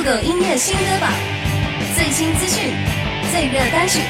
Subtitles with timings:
[0.00, 1.12] 酷狗音乐新歌榜，
[1.94, 2.72] 最新资讯，
[3.30, 4.00] 最热单曲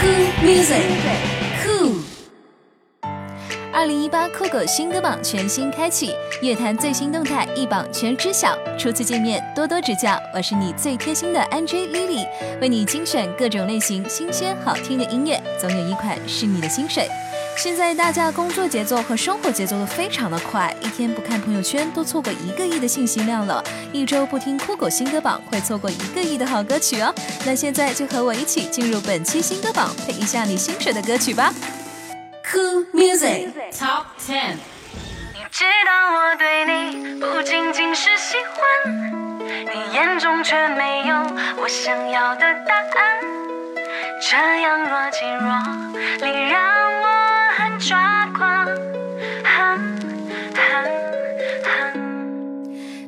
[0.00, 1.96] ，Cool Music，Cool。
[3.72, 8.56] 二零一八酷狗新歌榜全新开启，乐坛最新动态一榜全知晓。
[8.78, 10.16] 初次见面，多多指教。
[10.32, 12.24] 我是你最贴心的 Angie Lily，
[12.60, 17.08] 为你精选各种类型新鲜好听的音乐，总有一款是你的心水。
[17.58, 23.62] 现在大家工作节奏和生活节奏都非常的快，一天不看朋友圈都错过一个亿的信息量了，
[23.92, 27.12] 一周不听酷狗新歌榜会错过一个亿的好歌曲哦。
[27.44, 31.52] 那现在就和我一起进入本期新歌榜，配一下你心水的歌曲吧。
[32.48, 34.54] Cool Music Top Ten。
[35.34, 41.16] 你知道我对你不仅仅是喜欢，你眼中却没有
[41.60, 43.18] 我想要的答案，
[44.30, 46.97] 这样若即若离让我。
[47.88, 48.68] 抓狂，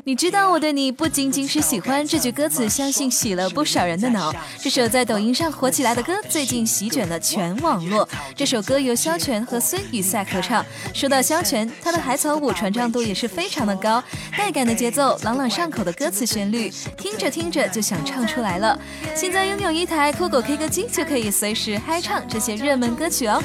[0.05, 4.35] 你知道我对你不仅仅是喜欢这句歌词，相信洗了不少人的脑。
[4.59, 8.09] 这首在抖音上火起来的歌，最近席卷了全网络。
[8.35, 10.65] 这首歌由萧全和孙雨赛合唱。
[10.95, 14.03] 说到萧全，他的海草舞传唱度也是非常的高，
[14.35, 18.81] 带感的节奏，朗朗上口的歌词旋律，听着听着就想唱出来了。
[19.15, 23.43] 现在拥有一台酷狗 K 歌机，就可以随时嗨唱这些热门歌曲哦。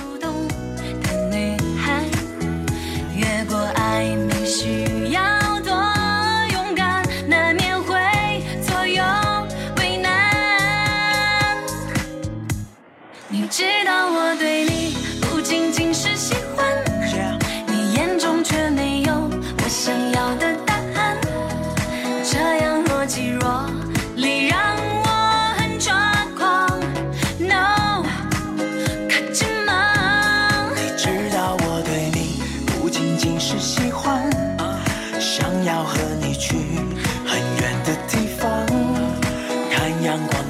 [4.46, 5.45] 需要。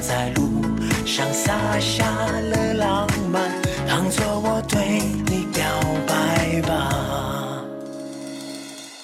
[0.07, 0.61] 在路
[1.03, 3.49] 上洒下了浪漫，
[3.87, 5.65] 当作我对你表
[6.05, 7.65] 白吧。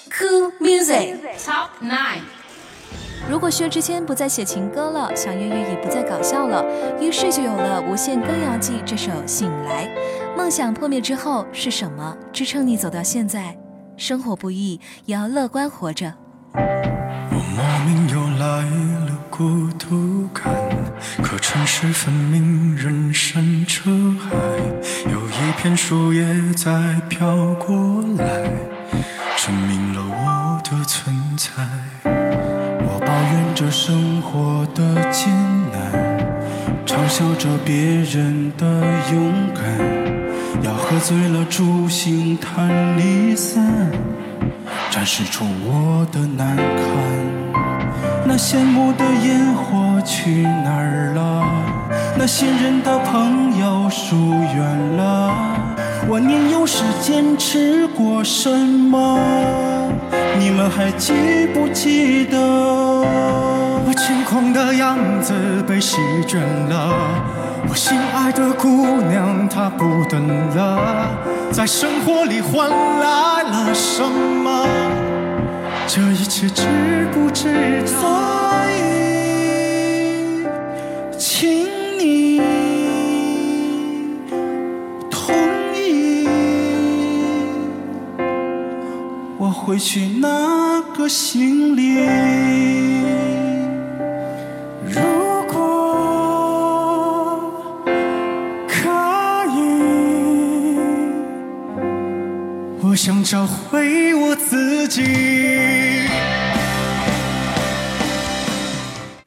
[0.08, 2.22] Cool Music Top Nine。
[3.28, 6.64] 如果薛之谦不再写情歌了，小岳岳也不再搞笑了，
[7.00, 9.86] 于是就有了《无限歌谣季》这首《醒来》。
[10.36, 13.56] 梦想破灭之后是什么支撑你走到现在？
[13.96, 16.14] 生活不易，也要乐观活着。
[16.54, 18.62] 我莫名又来
[19.06, 20.52] 了孤独感，
[21.32, 24.36] 可城市分明人山车海，
[25.10, 26.22] 有一片树叶
[26.54, 28.50] 在飘过来，
[29.38, 31.50] 证明了我的存在。
[32.04, 35.32] 我抱怨着生活的艰
[35.72, 36.20] 难，
[36.84, 38.66] 嘲笑着别人的
[39.10, 39.64] 勇敢。
[40.62, 43.90] 要喝醉了助兴谈离散，
[44.90, 46.66] 展示出我的难堪。
[48.26, 50.82] 那羡慕的烟火去哪
[51.14, 51.44] 了？
[52.16, 54.16] 那信任的朋友疏
[54.54, 55.32] 远了。
[56.08, 59.18] 我年幼时坚持过什么？
[60.38, 62.38] 你们还记不记得？
[62.38, 65.32] 我轻狂的样子
[65.66, 65.96] 被席
[66.26, 66.94] 卷了。
[67.68, 70.26] 我心爱的姑娘，她不等
[70.56, 71.06] 了，
[71.52, 74.66] 在生活里换来了什么？
[75.86, 76.66] 这一切值
[77.12, 79.11] 不值得？
[81.24, 81.68] 请
[82.00, 82.40] 你
[85.08, 85.32] 同
[85.72, 86.26] 意，
[89.38, 92.00] 我会去拿个行李。
[102.80, 105.02] 我想找回我自己。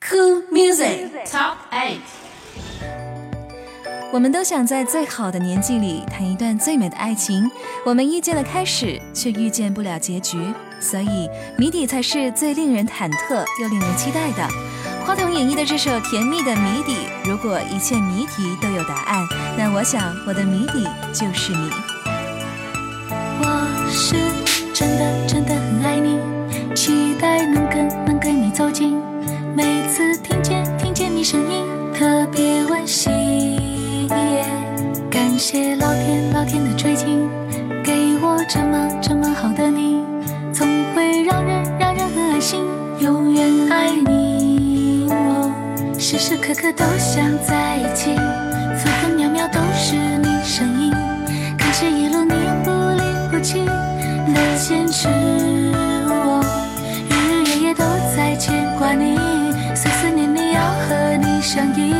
[0.02, 1.56] Cool Music Top
[4.13, 7.50] 我们都想在最好的年纪里谈一段最美的爱情。
[7.85, 10.38] 我们遇见了开始，却遇见不了结局，
[10.79, 14.47] 所以谜底才是最令人忐忑又令人期待的。
[15.05, 16.96] 花童演绎的这首甜蜜的谜底，
[17.26, 19.23] 如果一切谜题都有答案，
[19.58, 21.70] 那我想我的谜底就是你。
[23.38, 24.16] 我是
[24.73, 26.17] 真的真的很爱你，
[26.73, 28.99] 期待能跟能跟你走近。
[29.55, 31.54] 每次听见听见你声音，
[32.85, 34.08] 别温馨。
[35.09, 37.28] 感谢老天老天的垂青，
[37.84, 40.03] 给我这么这么好的你，
[40.53, 42.64] 总会让人让人很安心。
[42.99, 45.52] 永远爱你，我
[45.97, 48.16] 时时刻刻都想在一起，
[48.78, 50.91] 分分秒秒都是你声音。
[51.58, 52.34] 感谢一路你
[52.64, 53.66] 不离不弃。
[53.66, 55.08] 的坚持，
[56.08, 56.41] 我
[57.09, 57.84] 日日夜夜都
[58.16, 59.16] 在牵挂你。
[61.41, 61.93] 相依，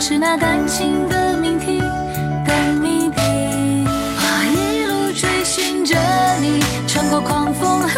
[0.00, 3.20] 是那感情的命题的谜底。
[4.16, 4.22] 我
[4.54, 5.96] 一路追寻着
[6.40, 7.88] 你，穿过狂风和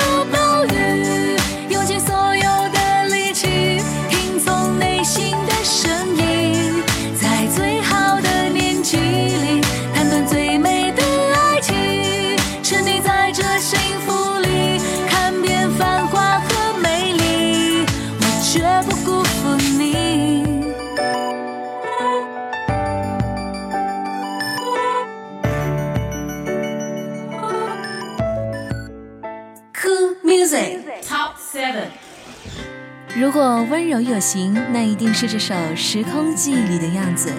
[33.41, 37.33] 果温柔有型，那一定是这首《时空记忆》里的样子。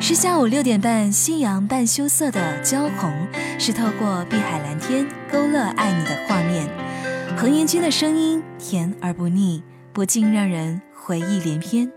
[0.00, 3.14] 是下午六点半，夕阳半羞涩的焦红，
[3.56, 6.68] 是透过碧海蓝天勾勒爱你的画面。
[7.38, 9.62] 彭彦君的声音甜而不腻，
[9.92, 11.88] 不禁让人回忆连篇。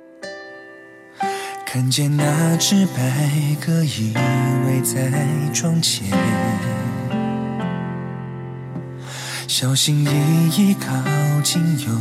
[1.66, 3.02] 看见那只白
[3.66, 5.12] 鸽依偎在
[5.52, 6.08] 窗前，
[9.56, 10.10] 小心翼
[10.58, 10.92] 翼靠
[11.44, 11.94] 近有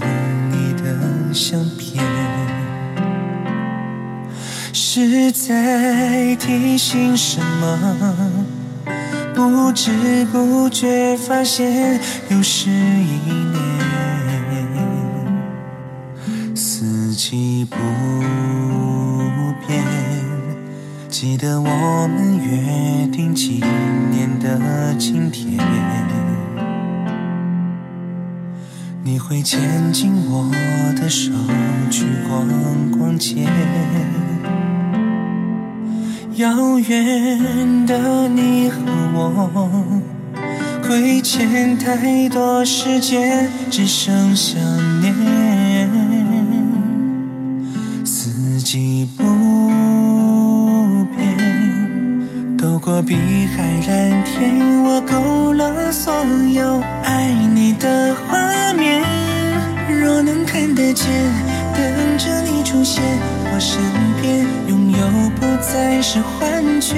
[0.51, 2.03] 你的相片，
[4.73, 8.47] 是在提醒什么？
[9.35, 12.01] 不知不觉发现
[12.31, 13.61] 又是一年。
[16.57, 17.77] 四季不
[19.67, 19.85] 变。
[21.11, 23.61] 记得我们约定今
[24.11, 25.59] 年的今天，
[29.05, 30.49] 你会牵紧我
[30.95, 31.33] 的手
[31.91, 32.47] 去逛
[32.97, 33.49] 逛街。
[36.37, 38.79] 遥远的你和
[39.13, 40.01] 我，
[40.87, 44.61] 亏欠太多时间，只剩想
[45.01, 45.13] 念。
[48.05, 49.25] 四季不
[51.17, 56.15] 变，透过碧海蓝天，我勾勒所
[56.55, 58.39] 有爱你的画
[58.83, 59.01] 面。
[60.01, 61.07] 若能看得见，
[61.75, 63.03] 等着你出现
[63.53, 63.81] 我身
[64.21, 66.97] 边，拥有不再是幻觉。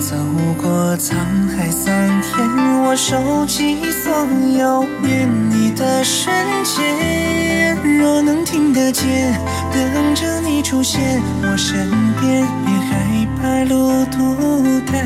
[0.00, 0.16] 走
[0.60, 1.14] 过沧
[1.56, 1.92] 海桑
[2.22, 2.36] 田，
[2.82, 4.12] 我收集所
[4.58, 7.76] 有念你的瞬间。
[7.98, 9.32] 若能听得见，
[9.72, 11.88] 等着你出现我身
[12.20, 14.98] 边，别害怕路途太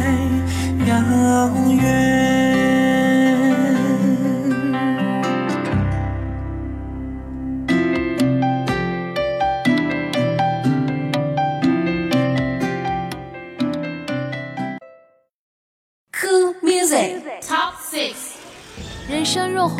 [0.86, 2.79] 遥远。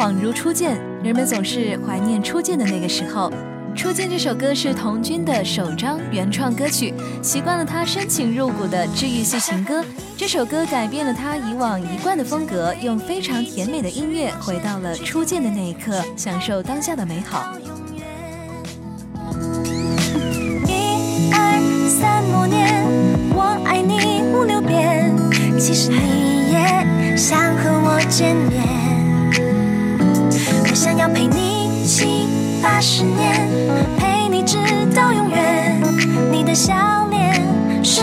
[0.01, 3.31] 恍如初见，人们总是怀念初见的那个时候。
[3.77, 9.85] 《初见》这首歌是童军的首张原创歌曲，习惯了他深情入骨的治愈系情歌。
[10.17, 17.55] 这首歌改变了他以往一贯的风格，用非常甜美的音乐回到了初见的那一刻，享受当下的美好。
[20.67, 22.87] 一二三，默念
[23.35, 25.15] 我爱你五六遍。
[25.59, 28.80] 其实你也想和我见面，
[30.83, 32.27] 想要陪你七
[32.63, 33.47] 八十年，
[33.99, 34.57] 陪你直
[34.97, 35.79] 到永远。
[36.33, 36.73] 你的笑
[37.11, 37.35] 脸
[37.85, 38.01] 是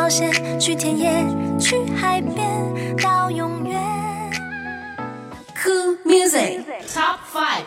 [0.00, 1.26] 冒险，去田野，
[1.58, 3.78] 去海边，到永远。
[5.54, 7.64] Cool music top Five。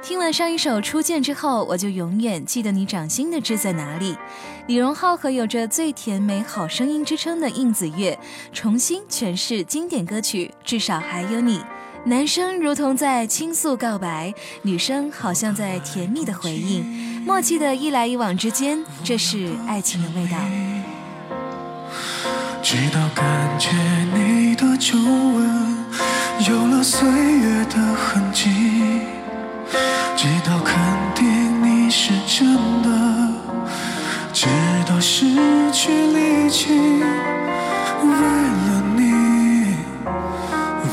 [0.00, 4.16] 听完上一首《初见》之后，我就永远记得你掌心的痣在哪里。
[4.68, 8.16] 李荣浩和有着最甜美好声音之称的应子月
[8.52, 11.58] 重新诠释经典歌曲《至少还有你》。
[12.04, 14.32] 男生如同在倾诉告白，
[14.62, 16.84] 女生好像在甜蜜的回应，
[17.26, 20.38] 默契的一来一往之间，这是爱情的味道。
[22.62, 23.24] 直到感
[23.58, 23.70] 觉
[24.14, 25.76] 你的皱纹
[26.48, 28.50] 有了岁月的痕迹，
[30.16, 30.76] 直到肯
[31.14, 31.26] 定
[31.62, 32.88] 你是真的，
[34.32, 34.46] 直
[34.86, 35.24] 到失
[35.72, 40.86] 去力气，为了你，我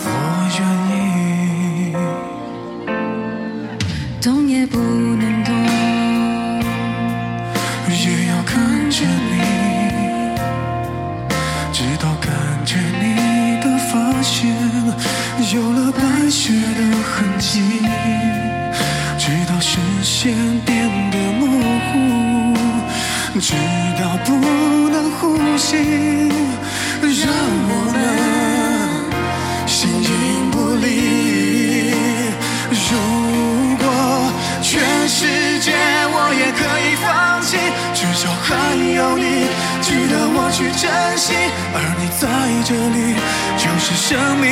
[40.78, 41.34] 珍惜，
[41.74, 42.28] 而你在
[42.68, 43.16] 这里
[43.58, 44.46] 就是生命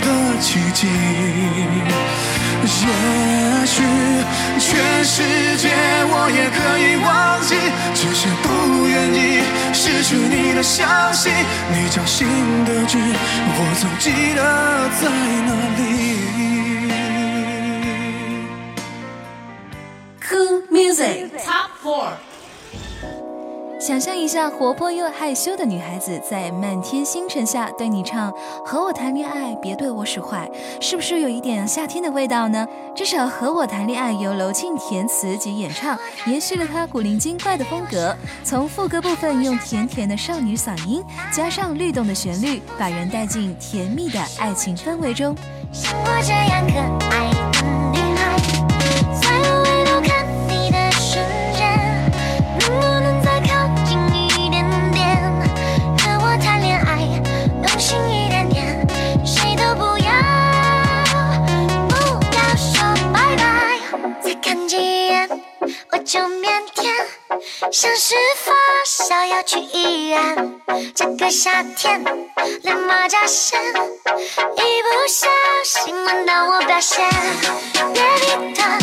[0.00, 0.06] 的
[0.40, 0.80] 奇迹。
[2.64, 2.86] 也
[3.66, 3.82] 许
[4.58, 4.70] 全
[5.04, 5.22] 世
[5.56, 5.68] 界
[6.08, 7.08] 我也可以忘
[7.42, 7.50] 记，
[7.94, 8.46] 只是不
[8.86, 11.30] 愿意失去你的消息。
[11.70, 12.26] 你掌心
[12.64, 14.40] 的痣，我总记得
[15.00, 15.02] 在
[15.48, 15.80] 哪里。
[20.28, 22.12] Cool Music Top Four。
[23.82, 28.32] 想象一下，活泼又害羞的女孩子在漫天星辰下对你唱
[28.64, 30.48] “和我谈恋爱，别对我使坏”，
[30.80, 32.64] 是不是有一点夏天的味道呢？
[32.94, 38.16] 这首《和我谈恋爱》由娄庆填词及演唱，延续了他古灵精怪的风格。
[38.44, 45.34] 从副歌部分用甜甜的少女嗓音，加上律动的旋律，把人带进甜蜜的爱情氛围中。
[45.72, 47.41] 像我这样可爱
[67.70, 68.52] 像是发
[68.84, 70.60] 烧要去医院。
[70.94, 72.02] 这个夏天，
[72.62, 75.28] 连马甲线，一不小
[75.64, 77.08] 心闻到我表现，
[77.92, 78.78] 别理他，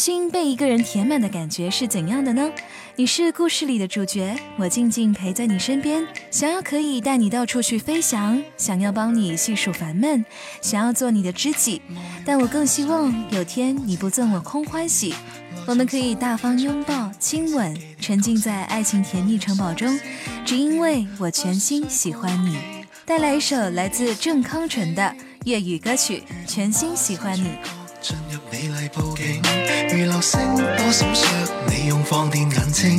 [0.00, 2.50] 心被一个人填满的感觉是怎样的呢？
[2.96, 10.24] 你是故事里的主角，我静静陪在你身边，想要可以带你到处去飞翔，想要帮你细数烦闷，
[10.62, 11.82] 想要做你的知己，
[12.24, 15.14] 但我更希望有天你不赠我空欢喜，
[15.66, 20.00] 我们可以大方拥抱、亲吻，沉浸在爱情甜蜜城堡中，
[20.46, 22.56] 只因为我全心喜欢你。
[23.04, 25.14] 带来一首来自郑康純的
[25.44, 27.48] 粤语歌曲《全心喜欢你》。
[28.02, 29.42] 進入美麗佈景，
[29.90, 31.26] 如流星多闪烁，
[31.68, 32.98] 你用放電眼睛，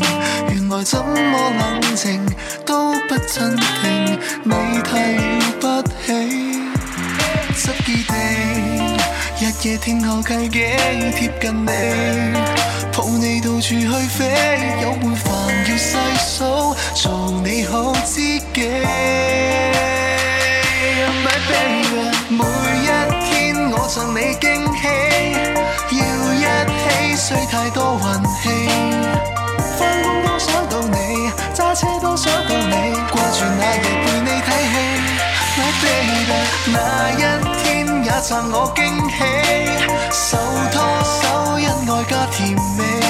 [0.53, 2.19] 原來怎麼冷靜
[2.65, 5.21] 都不镇定，你太了
[5.59, 6.13] 不起，
[7.55, 8.13] 執意地
[9.39, 11.69] 日夜聽候契機貼近你，
[12.95, 14.19] 抱你到處去飛，
[14.83, 15.25] 有悶煩
[15.67, 18.21] 要細數，做你好知
[18.53, 19.50] 己。
[38.31, 39.17] 赠我惊喜，
[40.09, 40.37] 手
[40.71, 43.00] 拖手，因爱加甜美。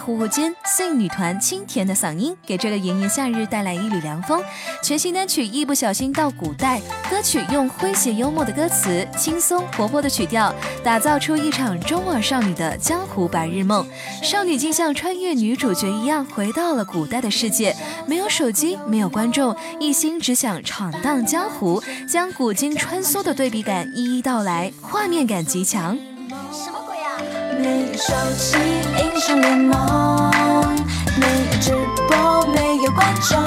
[0.00, 4.42] 呼呼间，sing 女团清甜的嗓音给这个炎炎夏日带来一缕凉风。
[4.82, 6.80] 全新单曲《一不小心到古代》，
[7.10, 10.52] 歌曲用诙谐幽默的歌词、轻松活泼的曲调，
[10.82, 13.86] 打造出一场中二少女的江湖白日梦。
[14.22, 17.76] 少女竟像穿越女主角一样，回到了古代的世界，
[18.06, 25.98] 没有手机，没有观众，一心只想闯荡江湖，将古今穿梭的对比感一一道来，画面感极强。
[27.60, 28.56] 没有手机，
[28.98, 30.30] 英雄联盟，
[31.18, 31.72] 没有直
[32.08, 33.38] 播，没有观众，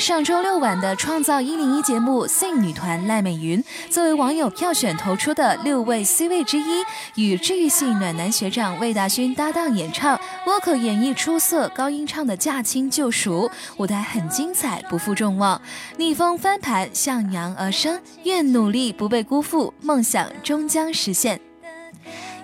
[0.00, 6.82] 上周六晚的《创造一零一》节目，sing 女团赖美云作为网友票选投出的六位 C 位之一，
[7.16, 15.60] 与治愈系暖男学长魏大勋搭档演唱，vocal 演绎出色，高音唱的驾轻就熟，舞台很精彩，不负众望。
[15.98, 21.38] 逆风翻盘，向阳而生，愿努力不被辜负，梦想终将实现。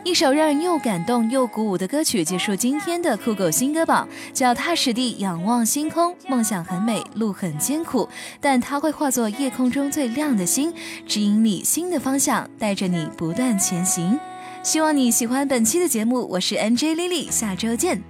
[0.06, 4.08] 一首让人又感动又鼓舞的歌曲，结束今天的酷狗新歌榜。
[4.32, 8.08] 脚踏实地，仰望星空，梦想很美，路很艰苦，
[8.40, 10.72] 但它会化作夜空中最亮的星，
[11.08, 14.16] 指引你新的方向，带着你不断前行。
[14.62, 18.00] 希望你喜欢本期的节目，我是 N J Lili，下周见。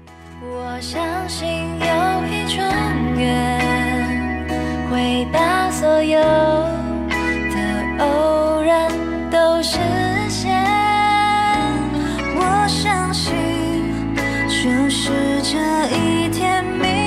[0.42, 1.86] 我相信有
[2.28, 2.62] 一种
[3.18, 4.46] 缘，
[4.90, 8.90] 会把所有的偶然
[9.30, 9.78] 都是。
[12.48, 13.34] 我相信，
[14.46, 15.10] 就是
[15.42, 15.58] 这
[15.96, 17.05] 一天。